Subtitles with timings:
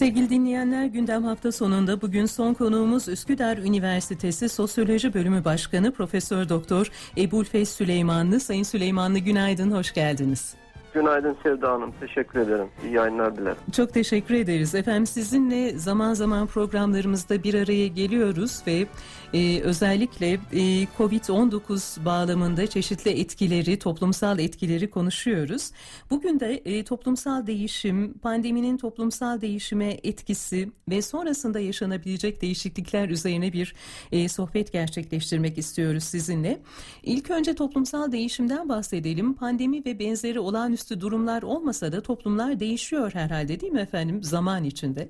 [0.00, 6.90] Sevgili dinleyenler gündem hafta sonunda bugün son konuğumuz Üsküdar Üniversitesi Sosyoloji Bölümü Başkanı Profesör Doktor
[7.16, 8.40] Ebulfez Süleymanlı.
[8.40, 10.54] Sayın Süleymanlı günaydın, hoş geldiniz.
[10.94, 11.92] Günaydın Sevda Hanım.
[12.00, 12.68] Teşekkür ederim.
[12.84, 13.56] İyi yayınlar dilerim.
[13.72, 14.74] Çok teşekkür ederiz.
[14.74, 18.86] Efendim sizinle zaman zaman programlarımızda bir araya geliyoruz ve
[19.34, 25.70] e, özellikle e, COVID-19 bağlamında çeşitli etkileri, toplumsal etkileri konuşuyoruz.
[26.10, 33.74] Bugün de e, toplumsal değişim, pandeminin toplumsal değişime etkisi ve sonrasında yaşanabilecek değişiklikler üzerine bir
[34.12, 36.60] e, sohbet gerçekleştirmek istiyoruz sizinle.
[37.02, 39.34] İlk önce toplumsal değişimden bahsedelim.
[39.34, 45.08] Pandemi ve benzeri olağanüstü durumlar olmasa da toplumlar değişiyor herhalde değil mi efendim zaman içinde?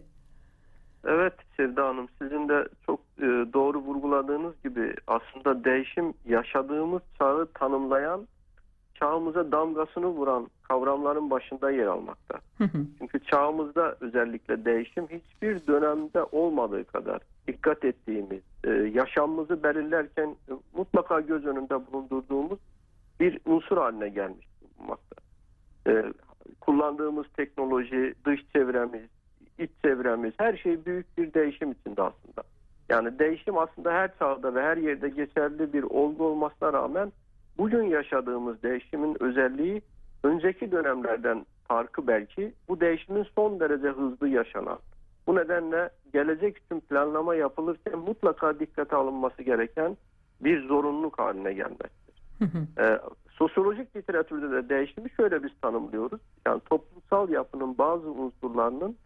[1.04, 8.26] Evet Sevda Hanım sizin de çok e, doğru vurguladığınız gibi aslında değişim yaşadığımız çağı tanımlayan
[8.94, 12.38] çağımıza damgasını vuran kavramların başında yer almakta.
[12.98, 20.36] Çünkü çağımızda özellikle değişim hiçbir dönemde olmadığı kadar dikkat ettiğimiz, e, yaşamımızı belirlerken
[20.74, 22.58] mutlaka göz önünde bulundurduğumuz
[23.20, 24.49] bir unsur haline gelmiş.
[25.86, 26.04] E,
[26.60, 29.08] kullandığımız teknoloji, dış çevremiz,
[29.58, 32.42] iç çevremiz her şey büyük bir değişim içinde aslında.
[32.88, 37.12] Yani değişim aslında her çağda ve her yerde geçerli bir olgu olmasına rağmen
[37.58, 39.82] bugün yaşadığımız değişimin özelliği
[40.24, 44.78] önceki dönemlerden farkı belki bu değişimin son derece hızlı yaşanan.
[45.26, 49.96] Bu nedenle gelecek için planlama yapılırken mutlaka dikkate alınması gereken
[50.40, 52.22] bir zorunluluk haline gelmektir.
[52.78, 52.98] ee,
[53.40, 56.20] sosyolojik literatürde de değişimi şöyle biz tanımlıyoruz.
[56.46, 58.96] Yani toplumsal yapının bazı unsurlarının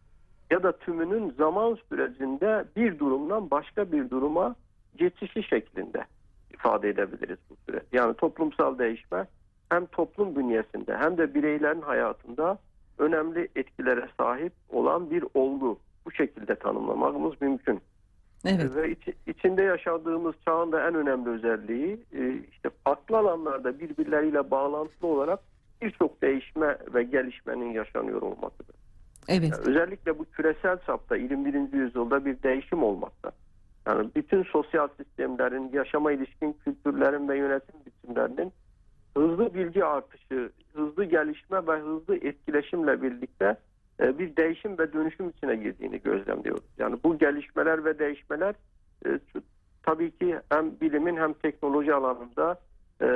[0.50, 4.54] ya da tümünün zaman sürecinde bir durumdan başka bir duruma
[4.96, 6.04] geçişi şeklinde
[6.52, 7.82] ifade edebiliriz bu süre.
[7.92, 9.26] Yani toplumsal değişme
[9.68, 12.58] hem toplum bünyesinde hem de bireylerin hayatında
[12.98, 15.78] önemli etkilere sahip olan bir olgu.
[16.06, 17.80] Bu şekilde tanımlamamız mümkün.
[18.44, 18.76] Evet.
[18.76, 25.08] Ve iç, içinde yaşadığımız çağın da en önemli özelliği e, işte farklı alanlarda birbirleriyle bağlantılı
[25.08, 25.40] olarak
[25.82, 28.76] birçok değişme ve gelişmenin yaşanıyor olmasıdır.
[29.28, 29.50] Evet.
[29.52, 31.72] Yani özellikle bu küresel çapta 21.
[31.72, 33.32] yüzyılda bir değişim olmakta.
[33.86, 38.52] Yani bütün sosyal sistemlerin, yaşama ilişkin kültürlerin ve yönetim biçimlerinin
[39.16, 43.56] hızlı bilgi artışı, hızlı gelişme ve hızlı etkileşimle birlikte
[44.00, 46.64] bir değişim ve dönüşüm içine girdiğini gözlemliyoruz.
[46.78, 48.54] Yani bu gelişmeler ve değişmeler
[49.06, 49.18] e,
[49.82, 52.60] tabii ki hem bilimin hem teknoloji alanında
[53.00, 53.06] e,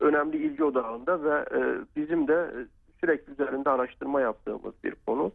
[0.00, 1.44] önemli ilgi odağında ve
[1.96, 2.50] bizim de
[3.00, 5.32] sürekli üzerinde araştırma yaptığımız bir konu.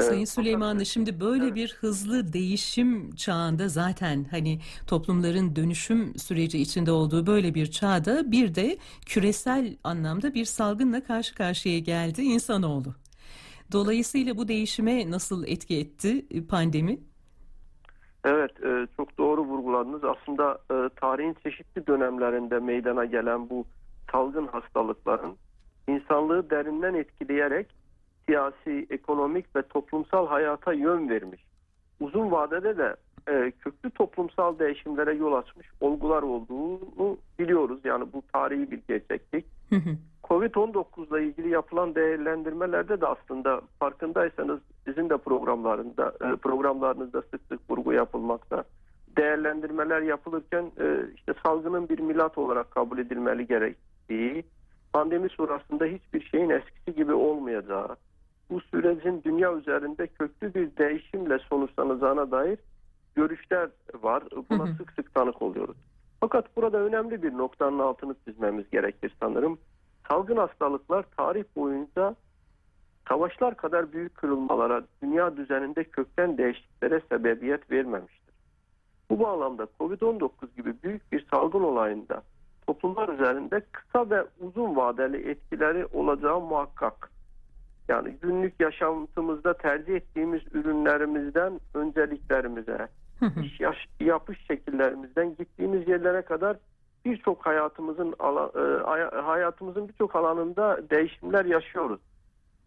[0.00, 1.54] Sayın Süleymanlı şimdi böyle evet.
[1.54, 8.54] bir hızlı değişim çağında zaten hani toplumların dönüşüm süreci içinde olduğu böyle bir çağda bir
[8.54, 12.94] de küresel anlamda bir salgınla karşı karşıya geldi insanoğlu.
[13.72, 16.98] Dolayısıyla bu değişime nasıl etki etti pandemi?
[18.24, 20.04] Evet e, çok doğru vurguladınız.
[20.04, 23.64] Aslında e, tarihin çeşitli dönemlerinde meydana gelen bu
[24.12, 25.36] salgın hastalıkların
[25.88, 27.66] insanlığı derinden etkileyerek
[28.26, 31.44] siyasi, ekonomik ve toplumsal hayata yön vermiş.
[32.00, 32.96] Uzun vadede de
[33.28, 37.80] e, köklü toplumsal değişimlere yol açmış olgular olduğunu biliyoruz.
[37.84, 39.44] Yani bu tarihi bir gerçeklik.
[40.24, 47.70] Covid-19 ile ilgili yapılan değerlendirmelerde de aslında farkındaysanız sizin de programlarında e, programlarınızda sık sık
[47.70, 48.64] vurgu yapılmakta.
[49.16, 54.44] Değerlendirmeler yapılırken e, işte salgının bir milat olarak kabul edilmeli gerektiği,
[54.92, 57.96] pandemi sonrasında hiçbir şeyin eskisi gibi olmayacağı,
[58.50, 62.58] bu sürecin dünya üzerinde köklü bir değişimle sonuçlanacağına dair
[63.16, 63.68] görüşler
[64.02, 64.22] var.
[64.50, 64.74] Buna hı hı.
[64.74, 65.76] sık sık tanık oluyoruz.
[66.20, 69.58] Fakat burada önemli bir noktanın altını çizmemiz gerekir sanırım.
[70.08, 72.14] Salgın hastalıklar tarih boyunca
[73.08, 78.34] savaşlar kadar büyük kırılmalara, dünya düzeninde kökten değişikliklere sebebiyet vermemiştir.
[79.10, 82.22] Bu bağlamda COVID-19 gibi büyük bir salgın olayında
[82.66, 87.10] toplumlar üzerinde kısa ve uzun vadeli etkileri olacağı muhakkak.
[87.88, 92.88] Yani günlük yaşantımızda tercih ettiğimiz ürünlerimizden önceliklerimize,
[93.44, 96.56] iş yaş, yapış şekillerimizden gittiğimiz yerlere kadar
[97.04, 102.00] birçok hayatımızın e, hayatımızın birçok alanında değişimler yaşıyoruz.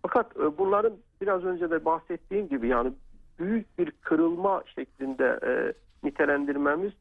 [0.01, 2.93] Fakat e, bunların biraz önce de bahsettiğim gibi yani
[3.39, 5.73] büyük bir kırılma şeklinde e,
[6.07, 6.91] nitelendirmemiz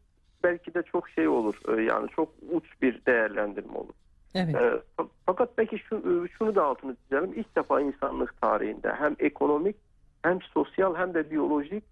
[0.45, 1.55] belki de çok şey olur.
[1.69, 3.95] E, yani çok uç bir değerlendirme olur.
[4.35, 4.55] Evet.
[4.55, 4.73] E,
[5.27, 7.33] fakat belki şu, e, şunu da altını çizelim.
[7.37, 9.77] İlk defa insanlık tarihinde hem ekonomik
[10.23, 11.85] hem sosyal hem de biyolojik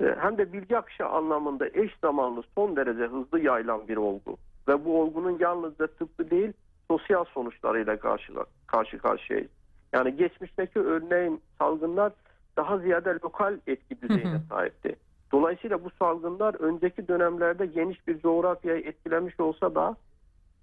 [0.00, 4.36] hem de bilgi akışı anlamında eş zamanlı son derece hızlı yayılan bir olgu.
[4.68, 6.52] Ve bu olgunun yalnızca tıbbi değil
[6.90, 8.32] sosyal sonuçlarıyla karşı,
[8.66, 9.50] karşı karşıyayız.
[9.92, 12.12] Yani geçmişteki örneğin salgınlar
[12.56, 14.96] daha ziyade lokal etki düzeyine sahipti.
[15.32, 19.96] Dolayısıyla bu salgınlar önceki dönemlerde geniş bir coğrafyayı etkilemiş olsa da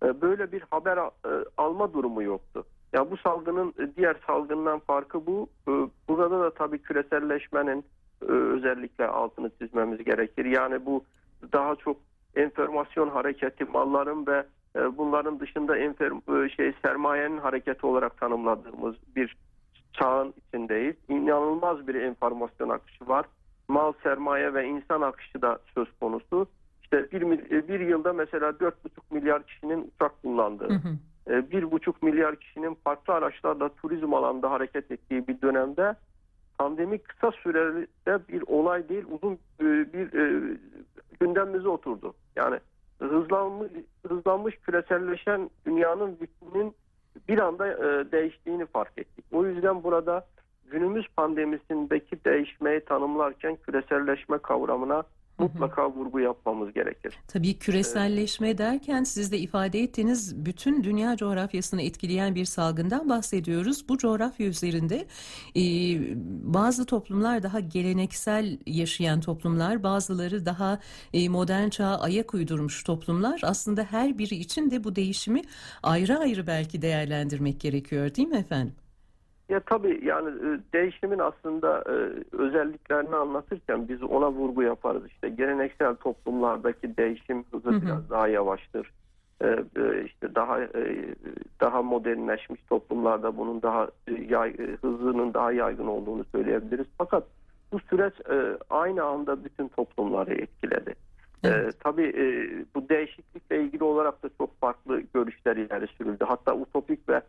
[0.03, 2.63] e, böyle bir haber e, alma durumu yoktu.
[2.93, 5.49] Ya bu salgının e, diğer salgından farkı bu.
[6.07, 7.85] Burada da tabii küreselleşmenin
[8.27, 10.45] özellikle altını çizmemiz gerekir.
[10.45, 11.03] Yani bu
[11.53, 11.97] daha çok
[12.35, 14.45] enformasyon hareketi, malların ve
[14.97, 16.11] bunların dışında enfer,
[16.49, 19.37] şey sermayenin hareketi olarak tanımladığımız bir
[19.93, 20.95] çağın içindeyiz.
[21.09, 23.25] İnanılmaz bir enformasyon akışı var.
[23.67, 26.47] Mal, sermaye ve insan akışı da söz konusu.
[26.83, 27.21] İşte bir,
[27.67, 28.71] bir yılda mesela 4,5
[29.11, 30.97] milyar kişinin uçak kullandığı, hı hı.
[31.27, 35.95] 1,5 milyar kişinin farklı araçlarla turizm alanında hareket ettiği bir dönemde
[36.61, 40.57] pandemi kısa süreli bir olay değil, uzun bir e,
[41.19, 42.13] gündemimize oturdu.
[42.35, 42.59] Yani
[42.99, 43.71] hızlanmış,
[44.07, 46.75] hızlanmış küreselleşen dünyanın ritminin
[47.29, 49.25] bir anda e, değiştiğini fark ettik.
[49.31, 50.25] O yüzden burada
[50.71, 55.03] günümüz pandemisindeki değişmeyi tanımlarken küreselleşme kavramına
[55.41, 57.19] mutlaka vurgu yapmamız gerekir.
[57.27, 63.89] Tabii küreselleşme ee, derken siz de ifade ettiğiniz bütün dünya coğrafyasını etkileyen bir salgından bahsediyoruz.
[63.89, 65.05] Bu coğrafya üzerinde
[65.55, 65.63] e,
[66.53, 70.79] bazı toplumlar daha geleneksel yaşayan toplumlar, bazıları daha
[71.13, 73.41] e, modern çağa ayak uydurmuş toplumlar.
[73.43, 75.41] Aslında her biri için de bu değişimi
[75.83, 78.80] ayrı ayrı belki değerlendirmek gerekiyor değil mi efendim?
[79.51, 81.93] Ya tabii yani e, değişimin aslında e,
[82.31, 85.03] özelliklerini anlatırken biz ona vurgu yaparız.
[85.07, 87.81] İşte geleneksel toplumlardaki değişim hızı hı hı.
[87.81, 88.91] biraz daha yavaştır.
[89.43, 89.63] E,
[90.05, 90.59] işte daha
[91.61, 93.87] daha modernleşmiş toplumlarda bunun daha
[94.29, 96.87] yay, hızının daha yaygın olduğunu söyleyebiliriz.
[96.97, 97.23] Fakat
[97.71, 98.13] bu süreç
[98.69, 100.95] aynı anda bütün toplumları etkiledi.
[101.43, 101.75] Evet.
[101.83, 102.13] tabii
[102.75, 106.25] bu değişiklikle ilgili olarak da çok farklı görüşler ileri sürüldü.
[106.27, 107.21] Hatta utopik ve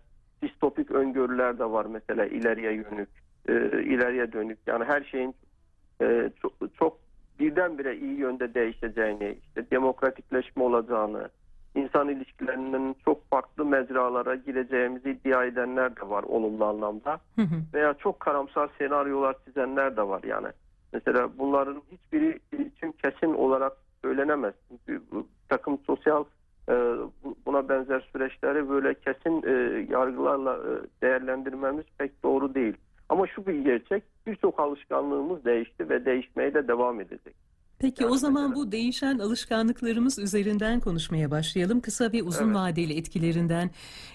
[0.43, 3.09] distopik öngörüler de var mesela ileriye yönük,
[3.49, 3.53] e,
[3.83, 4.59] ileriye dönük.
[4.67, 5.35] Yani her şeyin
[6.03, 6.99] e, çok, çok
[7.39, 11.29] birdenbire iyi yönde değişeceğini, işte demokratikleşme olacağını,
[11.75, 17.21] insan ilişkilerinin çok farklı mecralara gireceğimizi iddia edenler de var olumlu anlamda.
[17.37, 17.57] Hı hı.
[17.75, 20.49] Veya çok karamsar senaryolar çizenler de var yani.
[20.93, 23.73] Mesela bunların hiçbiri için kesin olarak
[24.03, 24.55] söylenemez.
[24.69, 25.03] Çünkü
[25.49, 26.25] takım sosyal
[27.47, 32.77] buna benzer süreçleri böyle kesin e, yargılarla e, değerlendirmemiz pek doğru değil.
[33.09, 37.35] Ama şu bir gerçek birçok alışkanlığımız değişti ve değişmeye de devam edecek.
[37.83, 38.67] Peki yani o zaman mesela...
[38.67, 41.81] bu değişen alışkanlıklarımız üzerinden konuşmaya başlayalım.
[41.81, 42.57] Kısa ve uzun evet.
[42.57, 43.71] vadeli etkilerinden,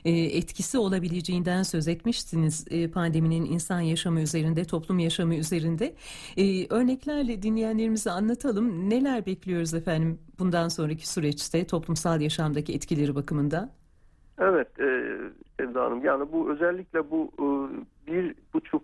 [0.05, 5.93] e, etkisi olabileceğinden söz etmiştiniz e, pandeminin insan yaşamı üzerinde, toplum yaşamı üzerinde.
[6.37, 8.89] E, örneklerle dinleyenlerimize anlatalım.
[8.89, 13.69] Neler bekliyoruz efendim bundan sonraki süreçte toplumsal yaşamdaki etkileri bakımından?
[14.39, 15.17] Evet e,
[15.59, 17.47] Sevda Hanım yani bu özellikle bu e,
[18.11, 18.83] bir buçuk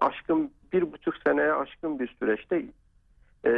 [0.00, 2.64] aşkın bir buçuk seneye aşkın bir süreçte
[3.46, 3.52] e,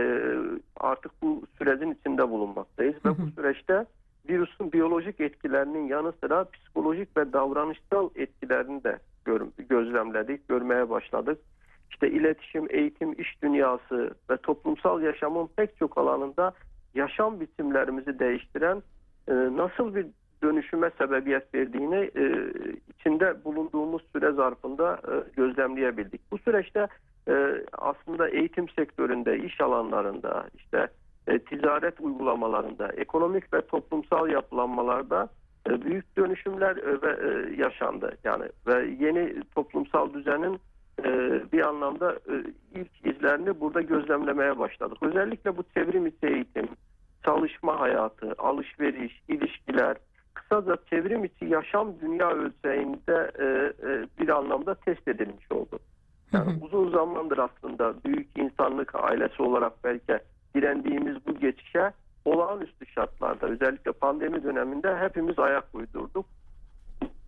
[0.77, 2.95] artık bu sürecin içinde bulunmaktayız.
[3.05, 3.87] Ve bu süreçte
[4.29, 11.39] virüsün biyolojik etkilerinin yanı sıra psikolojik ve davranışsal etkilerini de gör, gözlemledik, görmeye başladık.
[11.91, 16.53] İşte iletişim, eğitim, iş dünyası ve toplumsal yaşamın pek çok alanında
[16.95, 18.83] yaşam biçimlerimizi değiştiren
[19.29, 20.07] e, nasıl bir
[20.43, 22.53] dönüşüme sebebiyet verdiğini e,
[22.89, 26.21] içinde bulunduğumuz süre zarfında e, gözlemleyebildik.
[26.33, 26.87] Bu süreçte
[27.29, 30.89] e, aslında eğitim sektöründe, iş alanlarında, işte
[31.27, 35.29] e, ticaret uygulamalarında, ekonomik ve toplumsal yapılanmalarda
[35.69, 38.17] e, büyük dönüşümler e, e, yaşandı.
[38.25, 40.61] Yani ve yeni toplumsal düzenin
[41.05, 42.35] e, bir anlamda e,
[42.75, 44.99] ilk izlerini burada gözlemlemeye başladık.
[45.03, 46.69] Özellikle bu çevrim içi eğitim,
[47.25, 49.97] çalışma hayatı, alışveriş, ilişkiler,
[50.35, 53.45] kısaca çevrim içi yaşam dünya ölçeğinde e,
[53.89, 55.79] e, bir anlamda test edilmiş oldu.
[56.33, 60.19] Yani uzun zamandır aslında büyük insanlık ailesi olarak belki
[60.55, 61.93] direndiğimiz bu geçişe
[62.25, 66.27] olağanüstü şartlarda özellikle pandemi döneminde hepimiz ayak uydurduk.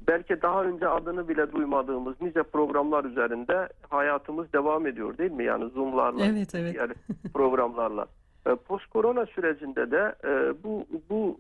[0.07, 5.45] Belki daha önce adını bile duymadığımız nice programlar üzerinde hayatımız devam ediyor değil mi?
[5.45, 6.75] Yani Zoom'larla, evet, evet.
[6.75, 6.91] diğer
[7.35, 8.07] programlarla.
[8.47, 11.37] E, post korona sürecinde de e, bu bu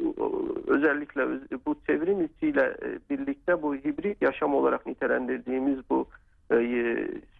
[0.66, 1.26] özellikle
[1.66, 6.06] bu çevrim içiyle e, birlikte bu hibrit yaşam olarak nitelendirdiğimiz bu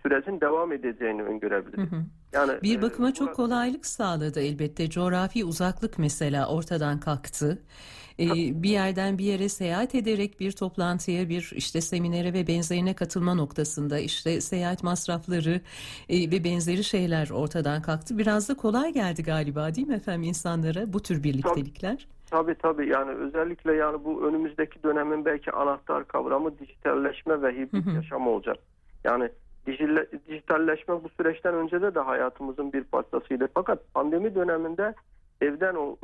[0.02, 1.92] sürecin devam edeceğini öngörebiliriz.
[1.92, 2.02] Hı hı.
[2.32, 4.90] Yani bir bakıma e, çok kolaylık sağladı elbette.
[4.90, 7.58] Coğrafi uzaklık mesela ortadan kalktı.
[8.18, 13.34] Ee, bir yerden bir yere seyahat ederek bir toplantıya, bir işte seminere ve benzerine katılma
[13.34, 15.60] noktasında işte seyahat masrafları
[16.08, 18.18] e, ve benzeri şeyler ortadan kalktı.
[18.18, 22.06] Biraz da kolay geldi galiba değil mi efendim insanlara bu tür birliktelikler?
[22.30, 28.26] Tabii tabii yani özellikle yani bu önümüzdeki dönemin belki anahtar kavramı dijitalleşme ve hibrit yaşam
[28.26, 28.56] olacak.
[29.04, 29.28] Yani
[29.66, 33.48] dijitalleşme bu süreçten önce de de hayatımızın bir parçasıydı.
[33.54, 34.94] Fakat pandemi döneminde
[35.40, 35.96] evden o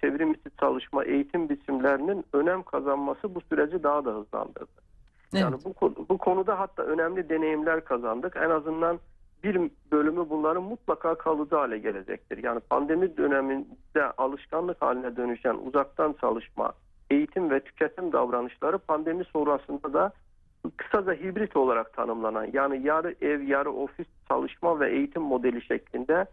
[0.00, 4.88] çevrim içi çalışma, eğitim biçimlerinin önem kazanması bu süreci daha da hızlandırdı.
[5.32, 5.42] Evet.
[5.42, 8.36] Yani bu, bu konuda hatta önemli deneyimler kazandık.
[8.36, 8.98] En azından
[9.44, 12.44] bir bölümü bunların mutlaka kalıcı hale gelecektir.
[12.44, 16.72] Yani pandemi döneminde alışkanlık haline dönüşen uzaktan çalışma,
[17.10, 20.12] eğitim ve tüketim davranışları pandemi sonrasında da
[20.76, 26.26] kısaca hibrit olarak tanımlanan yani yarı ev yarı ofis çalışma ve eğitim modeli şeklinde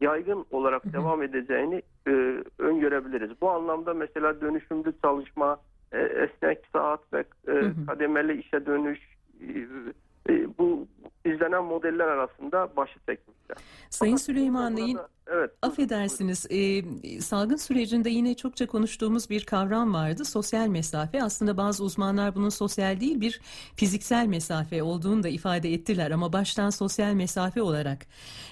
[0.00, 0.92] yaygın olarak hı hı.
[0.92, 3.40] devam edeceğini e, öngörebiliriz.
[3.40, 5.60] Bu anlamda mesela dönüşümlü çalışma,
[5.92, 7.54] e, esnek saat ve e,
[7.86, 9.00] kademeli işe dönüş
[9.40, 10.86] e, e, bu
[11.24, 13.56] izlenen modeller arasında başı çekmişler.
[13.90, 14.98] Sayın Fakat Süleyman Bey'in
[15.32, 15.50] Evet.
[15.62, 20.24] Affedersiniz, e, salgın sürecinde yine çokça konuştuğumuz bir kavram vardı.
[20.24, 21.22] Sosyal mesafe.
[21.22, 23.40] Aslında bazı uzmanlar bunun sosyal değil bir
[23.76, 26.10] fiziksel mesafe olduğunu da ifade ettiler.
[26.10, 28.06] Ama baştan sosyal mesafe olarak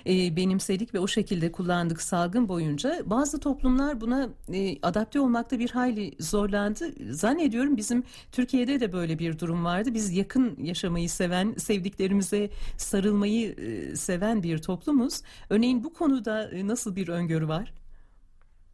[0.07, 3.02] e, benimsedik ve o şekilde kullandık salgın boyunca.
[3.05, 7.14] Bazı toplumlar buna e, adapte olmakta bir hayli zorlandı.
[7.14, 8.02] Zannediyorum bizim
[8.33, 9.95] Türkiye'de de böyle bir durum vardı.
[9.95, 13.55] Biz yakın yaşamayı seven, sevdiklerimize sarılmayı
[13.97, 15.23] seven bir toplumuz.
[15.50, 17.75] Örneğin bu konuda nasıl bir öngörü var?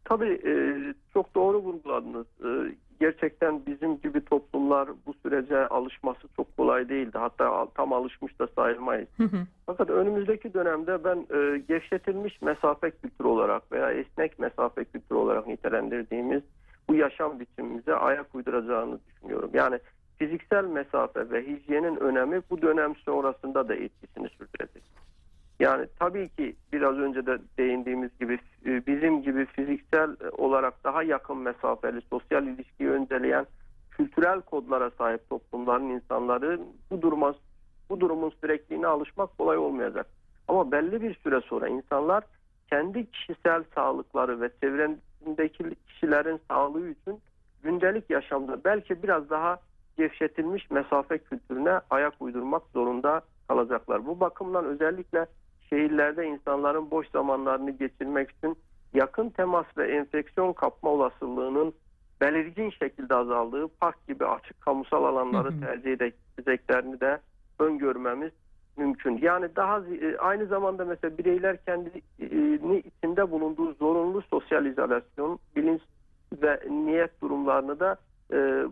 [0.05, 0.41] Tabii
[1.13, 2.27] çok doğru vurguladınız.
[2.99, 7.17] Gerçekten bizim gibi toplumlar bu sürece alışması çok kolay değildi.
[7.17, 9.09] Hatta tam alışmış da sayılmayız.
[9.65, 11.27] Fakat önümüzdeki dönemde ben
[11.67, 16.41] gevşetilmiş mesafe kültürü olarak veya esnek mesafe kültürü olarak nitelendirdiğimiz
[16.89, 19.49] bu yaşam biçimimize ayak uyduracağını düşünüyorum.
[19.53, 19.79] Yani
[20.17, 24.83] fiziksel mesafe ve hijyenin önemi bu dönem sonrasında da etkisini sürdürecek.
[25.59, 31.37] Yani tabii ki biraz önce de değindiğimiz gibi e, bizim gibi fiziksel olarak daha yakın
[31.37, 33.45] mesafeli sosyal ilişkiyi önceleyen
[33.91, 36.59] kültürel kodlara sahip toplumların insanları
[36.91, 37.35] bu duruma
[37.89, 40.07] bu durumun sürekliliğine alışmak kolay olmayacak.
[40.47, 42.23] Ama belli bir süre sonra insanlar
[42.69, 47.21] kendi kişisel sağlıkları ve çevresindeki kişilerin sağlığı için
[47.63, 49.59] gündelik yaşamda belki biraz daha
[49.97, 54.05] gevşetilmiş mesafe kültürüne ayak uydurmak zorunda kalacaklar.
[54.05, 55.25] Bu bakımdan özellikle
[55.69, 58.57] şehirlerde insanların boş zamanlarını geçirmek için
[58.93, 61.73] yakın temas ve enfeksiyon kapma olasılığının
[62.21, 65.59] belirgin şekilde azaldığı park gibi açık kamusal alanları hı hı.
[65.59, 65.91] tercih
[66.37, 67.19] edeceklerini de
[67.59, 68.31] öngörmemiz
[68.77, 69.19] mümkün.
[69.21, 75.81] Yani daha e, aynı zamanda mesela bireyler kendini içinde bulunduğu zorunlu sosyal izolasyon, bilinç
[76.41, 77.97] ve niyet durumlarını da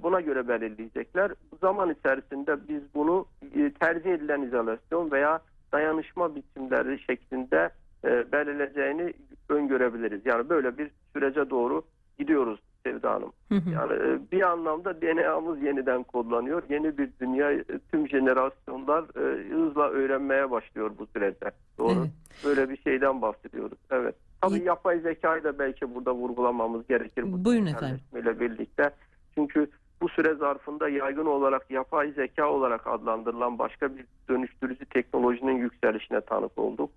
[0.03, 1.31] buna göre belirleyecekler.
[1.61, 5.39] Zaman içerisinde biz bunu e, tercih edilen izolasyon veya
[5.71, 7.69] dayanışma biçimleri şeklinde
[8.05, 9.13] e, belirleyeceğini
[9.49, 10.21] öngörebiliriz.
[10.25, 11.83] Yani böyle bir sürece doğru
[12.19, 13.31] gidiyoruz Sevda Hanım.
[13.49, 16.63] Yani e, bir anlamda DNA'mız yeniden kodlanıyor.
[16.69, 19.05] Yeni bir dünya tüm jenerasyonlar
[19.49, 21.51] hızla öğrenmeye başlıyor bu sürede.
[21.77, 21.91] Doğru.
[21.99, 22.11] Evet.
[22.45, 23.77] Böyle bir şeyden bahsediyoruz.
[23.91, 24.15] Evet.
[24.41, 27.33] Tabii yapay zekayı da belki burada vurgulamamız gerekir.
[27.33, 27.99] Bu Buyurun efendim.
[28.13, 28.91] birlikte.
[29.35, 29.67] Çünkü
[30.01, 36.57] bu süre zarfında yaygın olarak yapay zeka olarak adlandırılan başka bir dönüştürücü teknolojinin yükselişine tanık
[36.57, 36.89] olduk.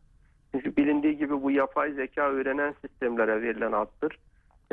[0.52, 4.18] Çünkü bilindiği gibi bu yapay zeka öğrenen sistemlere verilen addır.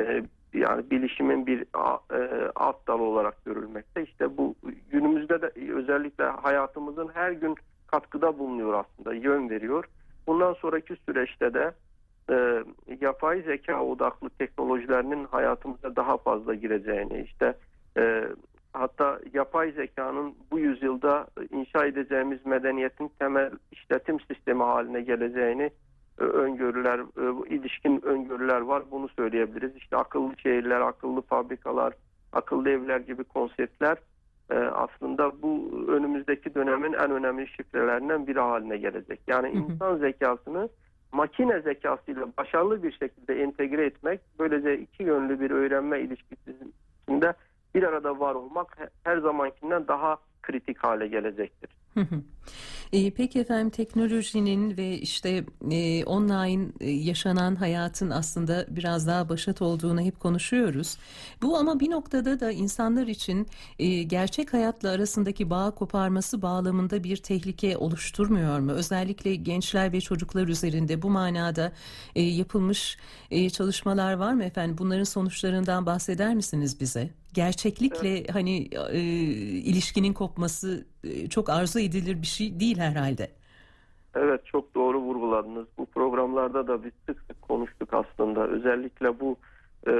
[0.00, 0.22] Ee,
[0.54, 4.02] yani bilişimin bir e, alt dalı olarak görülmekte.
[4.02, 4.54] İşte bu
[4.90, 7.54] günümüzde de özellikle hayatımızın her gün
[7.86, 9.84] katkıda bulunuyor aslında, yön veriyor.
[10.26, 11.72] Bundan sonraki süreçte de
[12.30, 12.64] e,
[13.00, 17.54] yapay zeka odaklı teknolojilerinin hayatımıza daha fazla gireceğini, işte
[17.96, 18.24] e,
[18.72, 25.70] hatta yapay zekanın bu yüzyılda inşa edeceğimiz medeniyetin temel işletim sistemi haline geleceğini
[26.20, 28.82] e, öngörüler, e, ilişkin öngörüler var.
[28.90, 29.76] Bunu söyleyebiliriz.
[29.76, 31.92] İşte akıllı şehirler, akıllı fabrikalar,
[32.32, 33.98] akıllı evler gibi konseptler
[34.50, 39.20] e, aslında bu önümüzdeki dönemin en önemli şifrelerinden biri haline gelecek.
[39.26, 40.68] Yani insan zekasını
[41.14, 47.34] makine zekasıyla başarılı bir şekilde entegre etmek böylece iki yönlü bir öğrenme ilişkisinde
[47.74, 51.70] bir arada var olmak her zamankinden daha kritik hale gelecektir.
[52.94, 59.62] E, peki efendim teknolojinin ve işte e, online e, yaşanan hayatın aslında biraz daha başat
[59.62, 60.96] olduğunu hep konuşuyoruz.
[61.42, 63.46] Bu ama bir noktada da insanlar için
[63.78, 68.72] e, gerçek hayatla arasındaki bağ koparması bağlamında bir tehlike oluşturmuyor mu?
[68.72, 71.72] Özellikle gençler ve çocuklar üzerinde bu manada
[72.14, 72.98] e, yapılmış
[73.30, 74.78] e, çalışmalar var mı efendim?
[74.78, 77.10] Bunların sonuçlarından bahseder misiniz bize?
[77.34, 78.34] gerçeklikle evet.
[78.34, 79.00] hani e,
[79.60, 83.30] ilişkinin kopması e, çok arzu edilir bir şey değil herhalde.
[84.14, 85.66] Evet çok doğru vurguladınız.
[85.78, 88.46] Bu programlarda da biz sık sık konuştuk aslında.
[88.46, 89.36] Özellikle bu
[89.88, 89.92] e,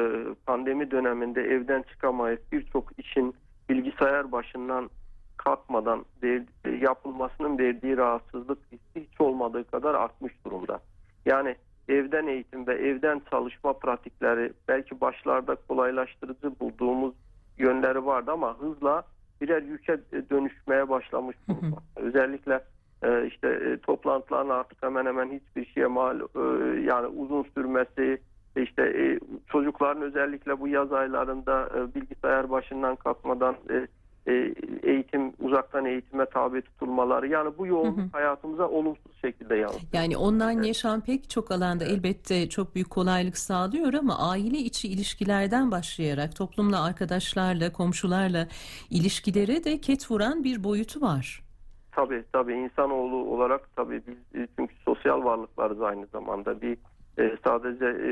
[0.47, 3.35] pandemi döneminde evden çıkamayız birçok işin
[3.69, 4.91] bilgisayar başından
[5.37, 6.45] kalkmadan e,
[6.81, 8.59] yapılmasının verdiği rahatsızlık
[8.97, 10.81] hiç olmadığı kadar artmış durumda.
[11.27, 11.57] Yani
[11.89, 17.15] evden eğitim ve evden çalışma pratikleri belki başlarda kolaylaştırıcı bulduğumuz
[17.59, 19.03] yönleri vardı ama hızla
[19.41, 19.99] birer yüke
[20.31, 21.77] dönüşmeye başlamış durumda.
[21.97, 22.61] Özellikle
[23.03, 26.41] e, işte e, toplantıların artık hemen hemen hiçbir şeye mal e,
[26.81, 28.19] yani uzun sürmesi
[28.57, 29.19] işte e,
[29.53, 33.87] çocukların özellikle bu yaz aylarında e, bilgisayar başından kalkmadan e,
[34.27, 38.09] e, eğitim uzaktan eğitime tabi tutulmaları yani bu yoğunluk Hı hı.
[38.13, 39.83] hayatımıza olumsuz şekilde yansıyor.
[39.93, 45.71] Yani online yaşam pek çok alanda elbette çok büyük kolaylık sağlıyor ama aile içi ilişkilerden
[45.71, 48.49] başlayarak toplumla, arkadaşlarla, komşularla
[48.91, 51.45] ilişkilere de ket vuran bir boyutu var.
[51.93, 56.77] Tabii tabii insanoğlu olarak tabii biz e, çünkü sosyal varlıklarız aynı zamanda bir
[57.19, 58.11] e, sadece e,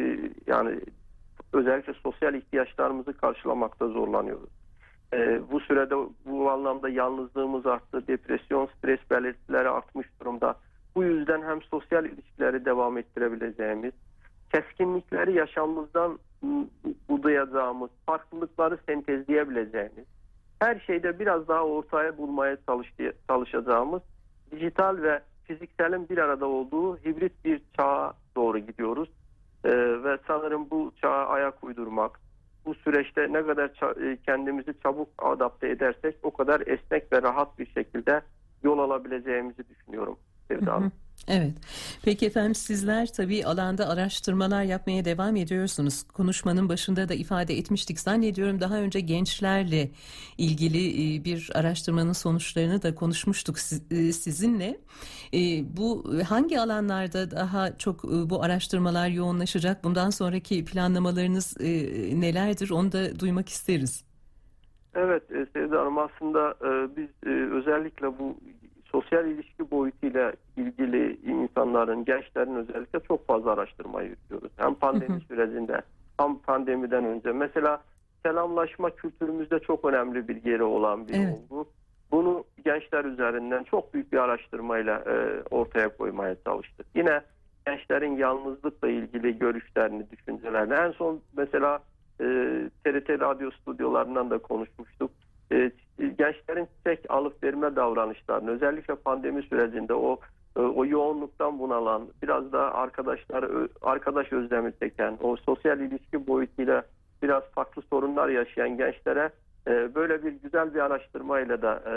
[0.00, 0.80] e, yani
[1.52, 4.59] özellikle sosyal ihtiyaçlarımızı karşılamakta zorlanıyoruz.
[5.12, 5.94] E, bu sürede
[6.26, 10.54] bu anlamda yalnızlığımız arttı, depresyon, stres belirtileri artmış durumda.
[10.94, 13.92] Bu yüzden hem sosyal ilişkileri devam ettirebileceğimiz,
[14.52, 16.18] keskinlikleri yaşamımızdan
[17.08, 20.06] budayacağımız, farklılıkları sentezleyebileceğimiz,
[20.60, 22.56] her şeyde biraz daha ortaya bulmaya
[23.28, 24.02] çalışacağımız
[24.50, 29.08] dijital ve fizikselin bir arada olduğu hibrit bir çağa doğru gidiyoruz.
[29.64, 29.70] Ee,
[30.04, 32.20] ve sanırım bu çağa ayak uydurmak,
[32.66, 33.70] bu süreçte ne kadar
[34.02, 38.20] e, kendimizi çabuk adapte edersek o kadar esnek ve rahat bir şekilde
[38.62, 40.18] yol alabileceğimizi düşünüyorum.
[40.48, 40.92] Sevda Hanım.
[41.28, 41.52] Evet.
[42.04, 46.02] Peki efendim sizler tabii alanda araştırmalar yapmaya devam ediyorsunuz.
[46.02, 48.00] Konuşmanın başında da ifade etmiştik.
[48.00, 49.90] Zannediyorum daha önce gençlerle
[50.38, 53.56] ilgili e, bir araştırmanın sonuçlarını da konuşmuştuk
[53.90, 54.78] e, sizinle.
[55.34, 55.38] E,
[55.76, 59.84] Bu hangi alanlarda daha çok bu araştırmalar yoğunlaşacak?
[59.84, 61.56] Bundan sonraki planlamalarınız
[62.20, 62.70] nelerdir?
[62.70, 64.04] Onu da duymak isteriz.
[64.94, 65.22] Evet
[65.52, 66.54] Sevda Hanım aslında
[66.96, 67.08] biz
[67.52, 68.36] özellikle bu
[68.92, 74.52] sosyal ilişki boyutuyla ilgili insanların, gençlerin özellikle çok fazla araştırma yürütüyoruz.
[74.56, 75.20] Hem pandemi Hı hı.
[75.20, 75.82] sürecinde
[76.20, 77.32] hem pandemiden önce.
[77.32, 77.82] Mesela
[78.26, 81.38] selamlaşma kültürümüzde çok önemli bir yeri olan bir Evet.
[81.50, 81.68] olgu.
[82.10, 86.86] Bunu gençler üzerinden çok büyük bir araştırmayla e, ortaya koymaya çalıştık.
[86.94, 87.20] Yine
[87.66, 90.74] gençlerin yalnızlıkla ilgili görüşlerini, düşüncelerini.
[90.74, 91.78] En son mesela
[92.20, 92.24] e,
[92.84, 95.10] TRT radyo stüdyolarından da konuşmuştuk.
[95.52, 95.70] E,
[96.08, 100.20] gençlerin çiçek alıp verme davranışlarını özellikle pandemi sürecinde o
[100.56, 103.50] e, o yoğunluktan bunalan biraz da arkadaşlar
[103.82, 106.82] arkadaş özlemi çeken o sosyal ilişki boyutuyla
[107.22, 109.30] biraz farklı sorunlar yaşayan gençlere
[109.66, 111.94] e, böyle bir güzel bir araştırmayla da e,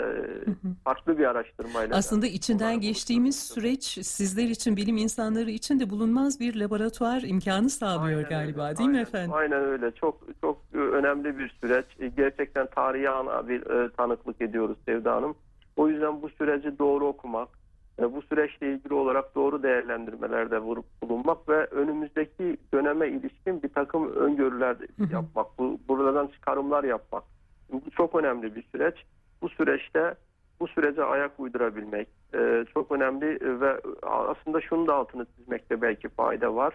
[0.84, 5.90] farklı bir araştırmayla da Aslında içinden onları geçtiğimiz süreç sizler için, bilim insanları için de
[5.90, 9.32] bulunmaz bir laboratuvar imkanı sağlıyor Aynen galiba öyle, değil mi aynen, efendim?
[9.34, 9.90] Aynen öyle.
[9.90, 10.63] Çok çok
[10.94, 11.86] önemli bir süreç.
[11.98, 15.34] E, Gerçekten tarihi ana bir e, tanıklık ediyoruz Sevda Hanım.
[15.76, 17.48] O yüzden bu süreci doğru okumak,
[17.98, 20.62] e, bu süreçle ilgili olarak doğru değerlendirmelerde
[21.02, 24.76] bulunmak ve önümüzdeki döneme ilişkin bir takım öngörüler
[25.12, 27.24] yapmak, bu, buradan çıkarımlar yapmak.
[27.72, 28.94] Bu çok önemli bir süreç.
[29.42, 30.14] Bu süreçte
[30.60, 36.54] bu sürece ayak uydurabilmek e, çok önemli ve aslında şunu da altını çizmekte belki fayda
[36.54, 36.74] var.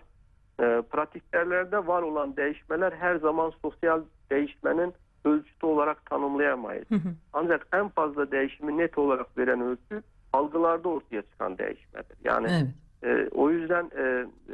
[0.60, 4.94] E, pratiklerlerde var olan değişmeler her zaman sosyal değişmenin
[5.26, 6.92] ölçütü olarak tanımlayamayız.
[6.92, 7.10] Hı hı.
[7.34, 12.18] Ancak en fazla değişimi net olarak veren ölçü algılarda ortaya çıkan değişmedir.
[12.24, 12.68] Yani Evet.
[13.04, 14.04] e, o yüzden e,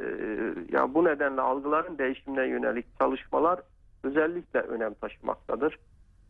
[0.00, 0.04] e,
[0.72, 3.60] ya bu nedenle algıların değişimine yönelik çalışmalar
[4.02, 5.78] özellikle önem taşımaktadır.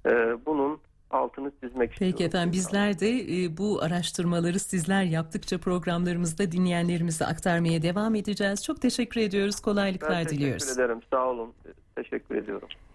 [0.06, 2.16] E, bunun altını çizmek istiyorum.
[2.18, 8.64] Peki efendim bizler de e, bu araştırmaları sizler yaptıkça programlarımızda dinleyenlerimize aktarmaya devam edeceğiz.
[8.64, 9.56] Çok teşekkür ediyoruz.
[9.58, 10.68] Ben Kolaylıklar teşekkür diliyoruz.
[10.78, 11.00] ederim.
[11.10, 11.52] Sağ olun.
[11.96, 12.68] Teşekkür ediyorum.